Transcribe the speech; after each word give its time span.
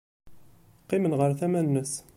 Qqimen 0.83 1.17
ɣer 1.19 1.31
tama-nnes. 1.39 1.93